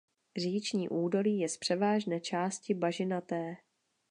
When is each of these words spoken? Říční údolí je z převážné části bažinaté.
Říční 0.37 0.89
údolí 0.89 1.37
je 1.39 1.49
z 1.49 1.57
převážné 1.57 2.19
části 2.19 2.73
bažinaté. 2.73 3.57